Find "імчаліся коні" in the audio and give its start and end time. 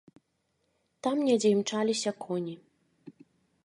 1.59-2.55